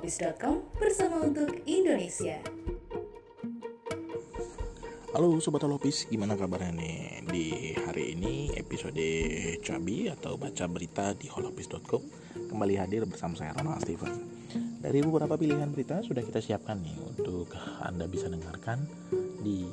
holopis.com 0.00 0.80
bersama 0.80 1.28
untuk 1.28 1.60
Indonesia. 1.68 2.40
Halo 5.12 5.36
Sobat 5.44 5.60
Holopis, 5.60 6.08
gimana 6.08 6.40
kabarnya 6.40 6.72
nih? 6.72 7.20
Di 7.28 7.46
hari 7.84 8.16
ini 8.16 8.48
episode 8.56 8.96
Cabi 9.60 10.08
atau 10.08 10.40
baca 10.40 10.64
berita 10.72 11.12
di 11.12 11.28
holopis.com 11.28 12.00
kembali 12.32 12.80
hadir 12.80 13.04
bersama 13.04 13.36
saya 13.36 13.52
Ronald 13.52 13.84
Steven. 13.84 14.24
Dari 14.80 15.04
beberapa 15.04 15.36
pilihan 15.36 15.68
berita 15.68 16.00
sudah 16.00 16.24
kita 16.24 16.40
siapkan 16.40 16.80
nih 16.80 16.96
untuk 16.96 17.52
Anda 17.84 18.08
bisa 18.08 18.32
dengarkan 18.32 18.88
di 19.44 19.68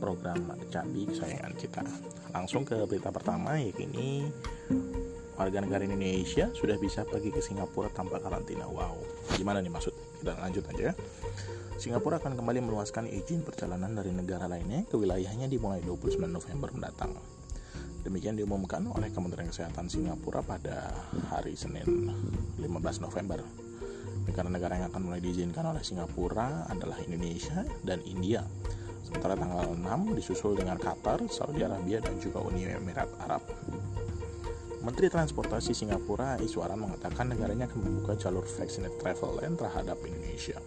program 0.00 0.56
Cabi 0.72 1.04
kesayangan 1.04 1.52
kita. 1.52 1.84
Langsung 2.32 2.64
ke 2.64 2.80
berita 2.88 3.12
pertama 3.12 3.60
yakini 3.60 4.24
warga 5.36 5.60
negara 5.60 5.84
Indonesia 5.84 6.48
sudah 6.56 6.80
bisa 6.80 7.04
pergi 7.04 7.28
ke 7.30 7.44
Singapura 7.44 7.92
tanpa 7.92 8.18
karantina. 8.18 8.64
Wow, 8.66 8.96
gimana 9.36 9.60
nih 9.60 9.70
maksud? 9.70 9.92
Kita 10.20 10.32
lanjut 10.40 10.64
aja 10.72 10.82
ya. 10.90 10.94
Singapura 11.76 12.16
akan 12.16 12.40
kembali 12.40 12.64
meluaskan 12.64 13.04
izin 13.04 13.44
perjalanan 13.44 13.92
dari 13.92 14.08
negara 14.08 14.48
lainnya 14.48 14.88
ke 14.88 14.96
wilayahnya 14.96 15.44
dimulai 15.44 15.84
29 15.84 16.24
November 16.24 16.72
mendatang. 16.72 17.12
Demikian 18.00 18.38
diumumkan 18.38 18.80
oleh 18.88 19.12
Kementerian 19.12 19.52
Kesehatan 19.52 19.92
Singapura 19.92 20.40
pada 20.40 20.94
hari 21.28 21.52
Senin 21.52 22.08
15 22.56 23.04
November. 23.04 23.44
Negara-negara 24.24 24.80
yang 24.80 24.86
akan 24.88 25.02
mulai 25.04 25.20
diizinkan 25.20 25.68
oleh 25.68 25.84
Singapura 25.84 26.64
adalah 26.70 26.96
Indonesia 27.04 27.66
dan 27.84 28.00
India. 28.08 28.40
Sementara 29.04 29.36
tanggal 29.38 29.70
6 29.74 30.18
disusul 30.18 30.58
dengan 30.58 30.80
Qatar, 30.80 31.22
Saudi 31.30 31.62
Arabia, 31.62 32.02
dan 32.02 32.16
juga 32.18 32.42
Uni 32.42 32.66
Emirat 32.66 33.06
Arab. 33.22 33.42
Menteri 34.84 35.08
Transportasi 35.08 35.72
Singapura 35.72 36.36
Iswaran 36.42 36.80
mengatakan 36.80 37.32
negaranya 37.32 37.70
akan 37.70 37.80
membuka 37.80 38.18
jalur 38.18 38.44
vaccinated 38.44 38.98
travel 39.00 39.40
lain 39.40 39.54
terhadap 39.56 39.96
Indonesia. 40.04 40.58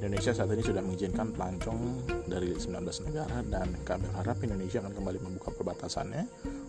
Indonesia 0.00 0.32
saat 0.32 0.48
ini 0.54 0.62
sudah 0.62 0.80
mengizinkan 0.80 1.34
pelancong 1.34 2.06
dari 2.30 2.54
19 2.54 2.78
negara 3.10 3.42
dan 3.42 3.74
kami 3.82 4.06
berharap 4.08 4.38
Indonesia 4.46 4.78
akan 4.80 4.94
kembali 4.94 5.18
membuka 5.18 5.50
perbatasannya 5.50 6.24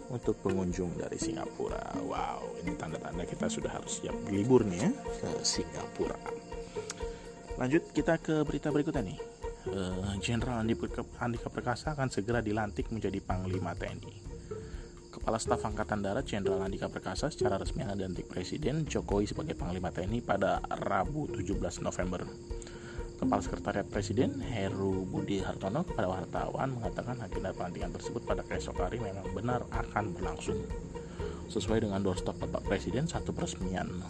untuk 0.10 0.36
pengunjung 0.42 0.98
dari 0.98 1.16
Singapura. 1.16 1.96
Wow, 2.02 2.60
ini 2.66 2.74
tanda-tanda 2.76 3.24
kita 3.24 3.46
sudah 3.48 3.72
harus 3.72 4.02
siap 4.02 4.18
libur 4.28 4.66
nih 4.66 4.84
ya 4.84 4.92
ke 4.92 5.30
Singapura. 5.46 6.18
Lanjut 7.62 7.94
kita 7.94 8.18
ke 8.18 8.42
berita 8.42 8.74
berikutnya 8.74 9.06
nih. 9.06 9.20
Jenderal 10.18 10.66
uh, 10.66 11.22
Andika 11.22 11.48
Perkasa 11.54 11.94
akan 11.94 12.10
segera 12.10 12.42
dilantik 12.42 12.90
menjadi 12.90 13.22
Panglima 13.22 13.78
TNI. 13.78 14.31
Kepala 15.22 15.38
Staf 15.38 15.62
Angkatan 15.70 16.02
Darat 16.02 16.26
Jenderal 16.26 16.66
Andika 16.66 16.90
Perkasa 16.90 17.30
secara 17.30 17.62
resmi 17.62 17.86
dilantik 17.86 18.26
Presiden 18.26 18.90
Jokowi 18.90 19.30
sebagai 19.30 19.54
Panglima 19.54 19.94
TNI 19.94 20.18
pada 20.26 20.58
Rabu 20.66 21.30
17 21.30 21.62
November. 21.86 22.26
Kepala 23.22 23.38
Sekretariat 23.38 23.86
Presiden 23.86 24.42
Heru 24.42 25.06
Budi 25.06 25.38
Hartono 25.46 25.86
kepada 25.86 26.10
wartawan 26.10 26.74
mengatakan 26.74 27.22
agenda 27.22 27.54
pelantikan 27.54 27.94
tersebut 27.94 28.26
pada 28.26 28.42
keesok 28.42 28.82
hari 28.82 28.98
memang 28.98 29.30
benar 29.38 29.62
akan 29.70 30.10
berlangsung. 30.18 30.58
Sesuai 31.54 31.86
dengan 31.86 32.02
doorstop 32.02 32.42
Bapak 32.42 32.66
Presiden 32.66 33.06
satu 33.06 33.30
peresmian 33.30 34.02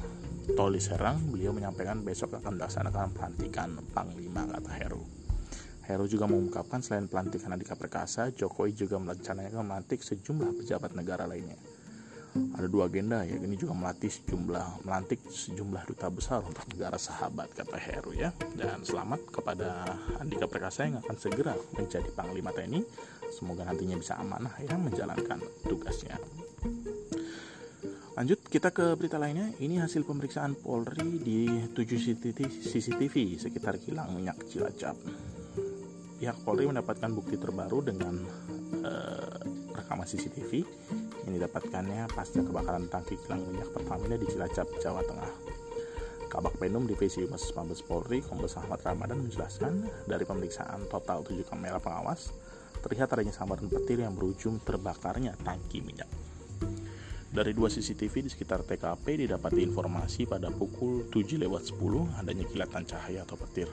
Toli 0.55 0.79
Serang, 0.79 1.19
beliau 1.27 1.51
menyampaikan 1.51 2.07
besok 2.07 2.39
akan 2.39 2.55
dilaksanakan 2.55 3.11
pelantikan 3.11 3.83
Panglima 3.91 4.47
kata 4.47 4.71
Heru. 4.79 5.20
Heru 5.91 6.07
juga 6.07 6.23
mengungkapkan 6.23 6.79
selain 6.79 7.11
pelantikan 7.11 7.51
Andika 7.51 7.75
Perkasa, 7.75 8.31
Jokowi 8.31 8.71
juga 8.71 8.95
merencanakan 8.95 9.59
melantik 9.67 9.99
sejumlah 9.99 10.63
pejabat 10.63 10.95
negara 10.95 11.27
lainnya. 11.27 11.59
Ada 12.31 12.71
dua 12.71 12.87
agenda, 12.87 13.27
ya 13.27 13.35
ini 13.35 13.59
juga 13.59 13.75
melatih 13.75 14.07
sejumlah 14.07 14.87
melantik 14.87 15.19
sejumlah 15.27 15.83
duta 15.83 16.07
besar 16.07 16.39
untuk 16.47 16.63
negara 16.71 16.95
sahabat 16.95 17.51
kata 17.51 17.75
Heru 17.75 18.15
ya. 18.15 18.31
Dan 18.55 18.87
selamat 18.87 19.35
kepada 19.35 19.99
Andika 20.15 20.47
Perkasa 20.47 20.87
yang 20.87 21.03
akan 21.03 21.15
segera 21.19 21.59
menjadi 21.75 22.07
Panglima 22.15 22.55
TNI. 22.55 22.87
Semoga 23.35 23.67
nantinya 23.67 23.99
bisa 23.99 24.15
amanah 24.15 24.55
ya 24.63 24.79
menjalankan 24.79 25.43
tugasnya. 25.67 26.15
Lanjut 28.15 28.39
kita 28.47 28.71
ke 28.71 28.95
berita 28.95 29.19
lainnya. 29.19 29.51
Ini 29.59 29.83
hasil 29.83 30.07
pemeriksaan 30.07 30.55
Polri 30.55 31.19
di 31.19 31.67
7 31.67 31.75
CCTV 32.63 33.43
sekitar 33.43 33.75
kilang 33.75 34.15
minyak 34.15 34.39
Cilacap 34.47 34.95
pihak 36.21 36.37
Polri 36.45 36.69
mendapatkan 36.69 37.09
bukti 37.09 37.33
terbaru 37.33 37.81
dengan 37.81 38.13
uh, 38.85 39.41
rekaman 39.73 40.05
CCTV 40.05 40.61
yang 41.25 41.33
didapatkannya 41.33 42.05
pasca 42.13 42.45
kebakaran 42.45 42.85
tangki 42.93 43.17
kilang 43.25 43.41
minyak 43.49 43.73
Pertamina 43.73 44.21
di 44.21 44.29
Cilacap, 44.29 44.69
Jawa 44.77 45.01
Tengah. 45.01 45.33
Kabak 46.29 46.61
Penum 46.61 46.85
Divisi 46.85 47.25
Humas 47.25 47.49
Mabes 47.57 47.81
Polri, 47.81 48.21
Kombes 48.21 48.53
Ahmad 48.55 48.79
Ramadan 48.85 49.25
menjelaskan 49.25 49.83
dari 50.05 50.21
pemeriksaan 50.23 50.85
total 50.87 51.25
7 51.25 51.41
kamera 51.41 51.81
pengawas, 51.81 52.29
terlihat 52.85 53.09
adanya 53.17 53.33
sambaran 53.33 53.67
petir 53.67 54.05
yang 54.05 54.13
berujung 54.13 54.61
terbakarnya 54.61 55.33
tangki 55.41 55.81
minyak. 55.81 56.07
Dari 57.33 57.51
dua 57.51 57.67
CCTV 57.67 58.27
di 58.27 58.29
sekitar 58.29 58.61
TKP 58.63 59.25
didapati 59.25 59.65
informasi 59.65 60.29
pada 60.29 60.53
pukul 60.53 61.09
7 61.09 61.41
lewat 61.41 61.73
10 61.73 62.21
adanya 62.21 62.45
kilatan 62.45 62.83
cahaya 62.85 63.25
atau 63.25 63.35
petir. 63.41 63.67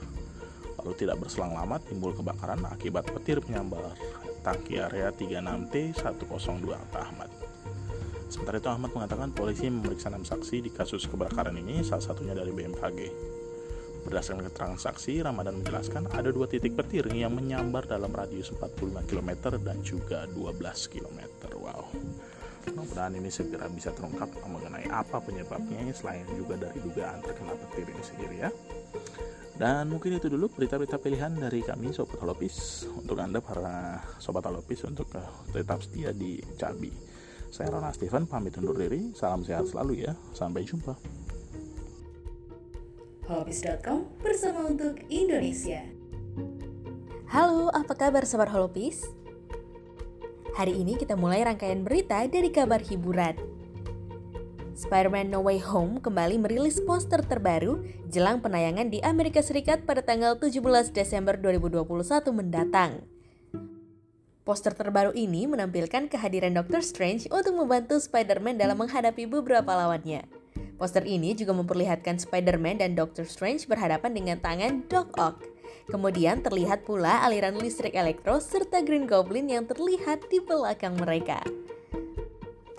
Lalu 0.79 0.95
tidak 0.95 1.19
berselang 1.19 1.51
lama 1.51 1.75
timbul 1.83 2.15
kebakaran 2.15 2.63
akibat 2.71 3.11
petir 3.11 3.43
menyambar 3.43 3.91
tangki 4.39 4.79
area 4.79 5.11
36T102 5.11 6.67
Pak 6.87 7.03
Ahmad. 7.03 7.31
Sementara 8.29 8.61
itu 8.61 8.69
Ahmad 8.69 8.93
mengatakan 8.93 9.33
polisi 9.33 9.67
memeriksa 9.67 10.07
enam 10.13 10.21
saksi 10.21 10.61
di 10.61 10.69
kasus 10.69 11.09
kebakaran 11.09 11.57
ini, 11.57 11.81
salah 11.81 12.05
satunya 12.05 12.37
dari 12.37 12.53
BMKG. 12.53 12.99
Berdasarkan 14.05 14.47
keterangan 14.47 14.79
saksi, 14.79 15.19
Ramadan 15.25 15.59
menjelaskan 15.59 16.07
ada 16.13 16.29
dua 16.31 16.47
titik 16.47 16.77
petir 16.77 17.03
yang 17.11 17.35
menyambar 17.35 17.83
dalam 17.89 18.13
radius 18.13 18.53
45 18.55 19.03
km 19.09 19.59
dan 19.59 19.77
juga 19.83 20.23
12 20.31 20.55
km. 20.93 21.19
Wow. 21.59 21.89
Mudah-mudahan 22.69 23.17
ini 23.17 23.33
segera 23.33 23.65
bisa 23.67 23.89
terungkap 23.91 24.29
mengenai 24.45 24.87
apa 24.93 25.19
penyebabnya 25.19 25.89
selain 25.91 26.23
juga 26.37 26.55
dari 26.55 26.79
dugaan 26.79 27.19
terkena 27.25 27.57
petir 27.57 27.85
ini 27.89 28.03
sendiri 28.05 28.35
ya. 28.45 28.49
Dan 29.59 29.91
mungkin 29.91 30.15
itu 30.15 30.31
dulu 30.31 30.47
berita-berita 30.47 30.95
pilihan 30.95 31.35
dari 31.35 31.59
kami 31.59 31.91
Sobat 31.91 32.23
Holopis. 32.23 32.87
Untuk 32.95 33.19
Anda 33.19 33.43
para 33.43 33.99
Sobat 34.15 34.47
Holopis 34.47 34.87
untuk 34.87 35.11
uh, 35.19 35.27
tetap 35.51 35.83
setia 35.83 36.15
di 36.15 36.39
Cabi 36.55 36.95
Saya 37.51 37.75
Ronald 37.75 37.91
Steven 37.99 38.23
pamit 38.23 38.55
undur 38.55 38.79
diri. 38.79 39.11
Salam 39.11 39.43
sehat 39.43 39.67
selalu 39.67 40.07
ya. 40.07 40.15
Sampai 40.31 40.63
jumpa. 40.63 40.95
Holopis.com 43.27 44.07
bersama 44.23 44.63
untuk 44.63 44.95
Indonesia. 45.11 45.83
Halo, 47.27 47.67
apa 47.75 47.99
kabar 47.99 48.23
Sobat 48.23 48.47
Holopis? 48.55 49.11
Hari 50.55 50.71
ini 50.71 50.95
kita 50.95 51.19
mulai 51.19 51.43
rangkaian 51.43 51.83
berita 51.83 52.23
dari 52.31 52.47
kabar 52.47 52.79
hiburan 52.79 53.48
Spider-Man 54.79 55.27
No 55.27 55.43
Way 55.43 55.59
Home 55.75 55.99
kembali 55.99 56.39
merilis 56.39 56.79
poster 56.79 57.19
terbaru 57.19 57.83
jelang 58.07 58.39
penayangan 58.39 58.87
di 58.87 59.03
Amerika 59.03 59.43
Serikat 59.43 59.83
pada 59.83 59.99
tanggal 59.99 60.39
17 60.39 60.95
Desember 60.95 61.35
2021 61.35 61.83
mendatang. 62.31 63.03
Poster 64.47 64.71
terbaru 64.71 65.11
ini 65.19 65.51
menampilkan 65.51 66.07
kehadiran 66.07 66.55
Doctor 66.55 66.79
Strange 66.79 67.27
untuk 67.27 67.59
membantu 67.59 67.99
Spider-Man 67.99 68.55
dalam 68.55 68.79
menghadapi 68.79 69.27
beberapa 69.27 69.67
lawannya. 69.67 70.23
Poster 70.79 71.03
ini 71.03 71.35
juga 71.35 71.51
memperlihatkan 71.59 72.15
Spider-Man 72.15 72.79
dan 72.79 72.95
Doctor 72.95 73.27
Strange 73.27 73.67
berhadapan 73.67 74.15
dengan 74.15 74.39
tangan 74.39 74.87
Doc 74.87 75.11
Ock. 75.19 75.43
Kemudian 75.91 76.39
terlihat 76.39 76.87
pula 76.87 77.27
aliran 77.27 77.59
listrik 77.59 77.99
elektro 77.99 78.39
serta 78.39 78.79
Green 78.79 79.11
Goblin 79.11 79.51
yang 79.51 79.67
terlihat 79.67 80.23
di 80.31 80.39
belakang 80.39 80.95
mereka. 80.95 81.43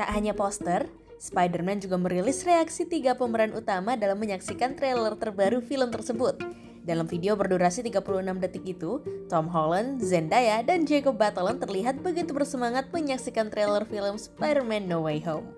Tak 0.00 0.16
hanya 0.16 0.32
poster, 0.32 0.88
Spider-Man 1.20 1.84
juga 1.84 2.00
merilis 2.00 2.40
reaksi 2.48 2.88
tiga 2.88 3.12
pemeran 3.12 3.52
utama 3.52 3.92
dalam 3.92 4.16
menyaksikan 4.16 4.72
trailer 4.72 5.12
terbaru 5.20 5.60
film 5.60 5.92
tersebut. 5.92 6.40
Dalam 6.80 7.04
video 7.04 7.36
berdurasi 7.36 7.84
36 7.84 8.40
detik 8.40 8.64
itu, 8.64 9.04
Tom 9.28 9.52
Holland, 9.52 10.00
Zendaya, 10.00 10.64
dan 10.64 10.88
Jacob 10.88 11.20
Batalon 11.20 11.60
terlihat 11.60 12.00
begitu 12.00 12.32
bersemangat 12.32 12.88
menyaksikan 12.88 13.52
trailer 13.52 13.84
film 13.84 14.16
Spider-Man 14.16 14.88
No 14.88 15.04
Way 15.04 15.20
Home. 15.28 15.52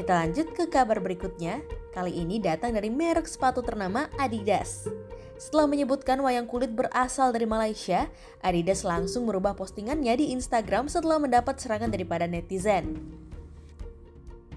Kita 0.00 0.24
lanjut 0.24 0.56
ke 0.56 0.64
kabar 0.72 0.96
berikutnya. 0.96 1.60
Kali 1.92 2.16
ini 2.16 2.40
datang 2.40 2.72
dari 2.72 2.88
merek 2.88 3.28
sepatu 3.28 3.60
ternama 3.60 4.08
Adidas. 4.16 4.88
Setelah 5.36 5.68
menyebutkan 5.68 6.16
wayang 6.24 6.48
kulit 6.48 6.72
berasal 6.72 7.28
dari 7.28 7.44
Malaysia, 7.44 8.08
Adidas 8.40 8.88
langsung 8.88 9.28
merubah 9.28 9.52
postingannya 9.52 10.16
di 10.16 10.32
Instagram 10.32 10.88
setelah 10.88 11.20
mendapat 11.20 11.60
serangan 11.60 11.92
daripada 11.92 12.24
netizen. 12.24 12.96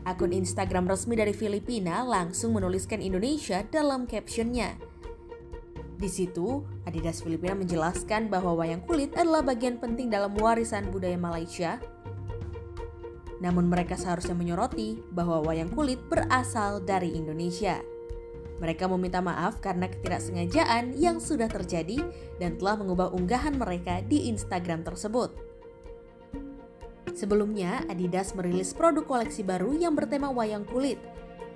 Akun 0.08 0.32
Instagram 0.32 0.88
resmi 0.88 1.20
dari 1.20 1.36
Filipina 1.36 2.08
langsung 2.08 2.56
menuliskan 2.56 3.04
Indonesia 3.04 3.60
dalam 3.68 4.08
captionnya. 4.08 4.80
Di 6.00 6.08
situ, 6.08 6.64
Adidas 6.88 7.20
Filipina 7.20 7.60
menjelaskan 7.60 8.32
bahwa 8.32 8.56
wayang 8.64 8.80
kulit 8.88 9.12
adalah 9.20 9.44
bagian 9.44 9.84
penting 9.84 10.08
dalam 10.08 10.32
warisan 10.40 10.88
budaya 10.96 11.20
Malaysia. 11.20 11.84
Namun 13.44 13.68
mereka 13.68 14.00
seharusnya 14.00 14.32
menyoroti 14.32 15.04
bahwa 15.12 15.44
wayang 15.44 15.68
kulit 15.76 16.00
berasal 16.08 16.80
dari 16.80 17.20
Indonesia. 17.20 17.84
Mereka 18.60 18.92
meminta 18.92 19.24
maaf 19.24 19.64
karena 19.64 19.88
ketidaksengajaan 19.88 21.00
yang 21.00 21.24
sudah 21.24 21.48
terjadi 21.48 22.04
dan 22.38 22.60
telah 22.60 22.76
mengubah 22.76 23.12
unggahan 23.16 23.56
mereka 23.56 24.04
di 24.04 24.28
Instagram 24.28 24.84
tersebut. 24.84 25.32
Sebelumnya, 27.16 27.84
Adidas 27.92 28.32
merilis 28.32 28.72
produk 28.72 29.04
koleksi 29.04 29.44
baru 29.44 29.76
yang 29.76 29.96
bertema 29.96 30.32
wayang 30.32 30.64
kulit. 30.64 31.00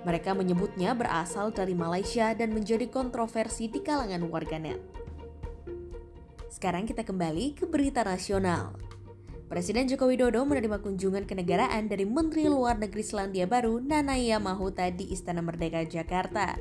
Mereka 0.04 0.36
menyebutnya 0.36 0.92
berasal 0.92 1.48
dari 1.48 1.72
Malaysia 1.72 2.36
dan 2.36 2.52
menjadi 2.52 2.88
kontroversi 2.92 3.72
di 3.72 3.80
kalangan 3.80 4.28
warganet. 4.28 4.76
Sekarang 6.52 6.84
kita 6.84 7.00
kembali 7.00 7.56
ke 7.56 7.64
berita 7.64 8.04
nasional. 8.04 8.76
Presiden 9.48 9.88
Joko 9.88 10.08
Widodo 10.08 10.44
menerima 10.44 10.80
kunjungan 10.80 11.28
kenegaraan 11.28 11.88
dari 11.88 12.08
Menteri 12.08 12.48
Luar 12.48 12.80
Negeri 12.80 13.04
Selandia 13.04 13.44
Baru 13.44 13.76
Nanaya 13.80 14.40
Mahuta 14.40 14.88
di 14.88 15.12
Istana 15.12 15.44
Merdeka 15.44 15.84
Jakarta. 15.84 16.56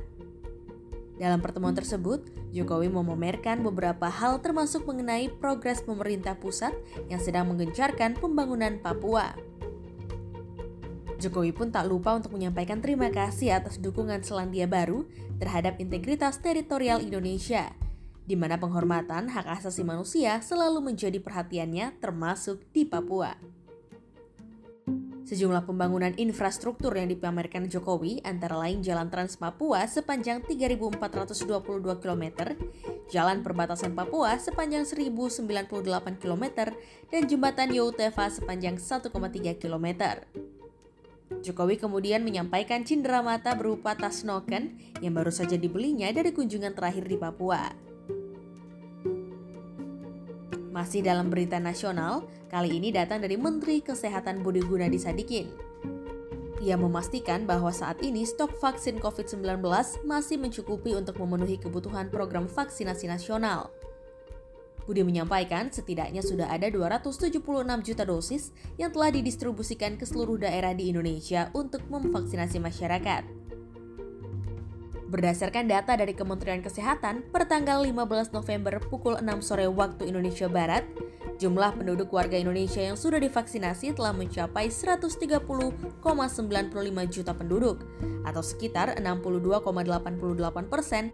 Dalam 1.13 1.39
pertemuan 1.45 1.77
tersebut, 1.77 2.25
Jokowi 2.49 2.89
memamerkan 2.89 3.61
beberapa 3.61 4.09
hal 4.09 4.41
termasuk 4.41 4.89
mengenai 4.89 5.29
progres 5.29 5.85
pemerintah 5.85 6.33
pusat 6.33 6.73
yang 7.05 7.21
sedang 7.21 7.53
menggencarkan 7.53 8.17
pembangunan 8.17 8.81
Papua. 8.81 9.37
Jokowi 11.21 11.55
pun 11.55 11.71
tak 11.71 11.87
lupa 11.87 12.17
untuk 12.17 12.35
menyampaikan 12.35 12.83
terima 12.83 13.07
kasih 13.07 13.55
atas 13.55 13.79
dukungan 13.79 14.25
Selandia 14.25 14.67
Baru 14.67 15.07
terhadap 15.39 15.79
integritas 15.79 16.41
teritorial 16.41 16.99
Indonesia, 16.99 17.71
di 18.27 18.35
mana 18.35 18.59
penghormatan 18.59 19.31
hak 19.31 19.47
asasi 19.61 19.87
manusia 19.87 20.43
selalu 20.43 20.83
menjadi 20.91 21.23
perhatiannya 21.23 21.95
termasuk 22.03 22.59
di 22.75 22.83
Papua. 22.83 23.52
Sejumlah 25.23 25.63
pembangunan 25.63 26.11
infrastruktur 26.19 26.91
yang 26.99 27.07
dipamerkan 27.07 27.71
Jokowi 27.71 28.19
antara 28.27 28.59
lain 28.59 28.83
Jalan 28.83 29.07
Trans 29.07 29.39
Papua 29.39 29.87
sepanjang 29.87 30.43
3.422 30.43 30.99
km, 32.03 32.23
Jalan 33.07 33.39
Perbatasan 33.39 33.95
Papua 33.95 34.35
sepanjang 34.35 34.83
1.098 34.83 36.19
km, 36.19 36.43
dan 37.07 37.21
Jembatan 37.23 37.71
Youteva 37.71 38.27
sepanjang 38.27 38.75
1,3 38.75 39.07
km. 39.55 39.87
Jokowi 41.39 41.79
kemudian 41.79 42.27
menyampaikan 42.27 42.83
cindera 42.83 43.23
mata 43.23 43.55
berupa 43.55 43.95
tas 43.95 44.27
noken 44.27 44.75
yang 44.99 45.15
baru 45.15 45.31
saja 45.31 45.55
dibelinya 45.55 46.11
dari 46.11 46.35
kunjungan 46.35 46.75
terakhir 46.75 47.07
di 47.07 47.15
Papua. 47.15 47.92
Masih 50.73 51.05
dalam 51.05 51.29
berita 51.29 51.61
nasional, 51.61 52.25
kali 52.49 52.81
ini 52.81 52.89
datang 52.89 53.21
dari 53.21 53.37
Menteri 53.37 53.85
Kesehatan 53.85 54.41
Budi 54.41 54.65
Gunadi 54.65 54.97
Sadikin. 54.97 55.53
Ia 56.65 56.73
memastikan 56.81 57.45
bahwa 57.45 57.69
saat 57.69 58.01
ini 58.01 58.25
stok 58.25 58.57
vaksin 58.57 58.97
COVID-19 58.97 59.61
masih 60.01 60.41
mencukupi 60.41 60.97
untuk 60.97 61.21
memenuhi 61.21 61.61
kebutuhan 61.61 62.09
program 62.09 62.49
vaksinasi 62.49 63.05
nasional. 63.05 63.69
Budi 64.89 65.05
menyampaikan 65.05 65.69
setidaknya 65.69 66.25
sudah 66.25 66.49
ada 66.49 66.65
276 66.73 67.37
juta 67.85 68.03
dosis 68.09 68.49
yang 68.81 68.89
telah 68.89 69.13
didistribusikan 69.13 69.93
ke 69.93 70.09
seluruh 70.09 70.41
daerah 70.41 70.73
di 70.73 70.89
Indonesia 70.89 71.53
untuk 71.53 71.85
memvaksinasi 71.85 72.57
masyarakat. 72.57 73.42
Berdasarkan 75.13 75.69
data 75.69 75.93
dari 75.93 76.17
Kementerian 76.17 76.65
Kesehatan, 76.65 77.29
per 77.29 77.45
tanggal 77.45 77.85
15 77.85 78.33
November 78.33 78.81
pukul 78.81 79.13
6 79.21 79.45
sore 79.45 79.69
waktu 79.69 80.09
Indonesia 80.09 80.49
Barat, 80.49 80.89
jumlah 81.37 81.77
penduduk 81.77 82.09
warga 82.09 82.33
Indonesia 82.33 82.81
yang 82.81 82.97
sudah 82.97 83.21
divaksinasi 83.21 83.93
telah 83.93 84.09
mencapai 84.09 84.73
130,95 84.73 86.01
juta 87.13 87.29
penduduk, 87.37 87.85
atau 88.25 88.41
sekitar 88.41 88.97
62,88 88.97 90.65
persen 90.65 91.13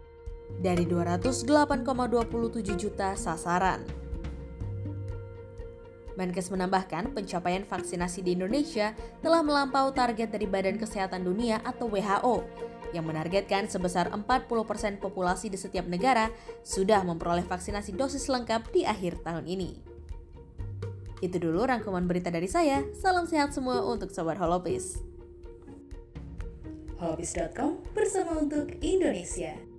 dari 0.64 0.88
208,27 0.88 2.80
juta 2.80 3.12
sasaran. 3.20 3.84
Menkes 6.16 6.48
menambahkan 6.48 7.12
pencapaian 7.12 7.68
vaksinasi 7.68 8.24
di 8.24 8.32
Indonesia 8.32 8.96
telah 9.20 9.44
melampaui 9.44 9.92
target 9.92 10.32
dari 10.32 10.48
Badan 10.48 10.80
Kesehatan 10.80 11.20
Dunia 11.20 11.60
atau 11.60 11.84
WHO 11.92 12.70
yang 12.90 13.06
menargetkan 13.06 13.70
sebesar 13.70 14.10
40% 14.10 14.48
populasi 14.98 15.48
di 15.48 15.58
setiap 15.58 15.86
negara 15.86 16.28
sudah 16.66 17.02
memperoleh 17.06 17.46
vaksinasi 17.46 17.94
dosis 17.94 18.26
lengkap 18.26 18.70
di 18.74 18.82
akhir 18.82 19.22
tahun 19.22 19.46
ini. 19.46 19.70
Itu 21.20 21.36
dulu 21.36 21.68
rangkuman 21.68 22.08
berita 22.08 22.32
dari 22.32 22.48
saya. 22.48 22.82
Salam 22.96 23.28
sehat 23.28 23.52
semua 23.52 23.84
untuk 23.84 24.08
Sobat 24.08 24.40
Holopis. 24.40 24.98
Holopis.com 26.96 27.80
bersama 27.96 28.40
untuk 28.40 28.72
Indonesia. 28.80 29.69